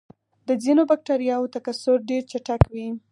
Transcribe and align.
د 0.47 0.49
ځینو 0.63 0.81
بکټریاوو 0.89 1.51
تکثر 1.55 1.97
ډېر 2.09 2.21
چټک 2.31 2.61
وي. 2.73 2.87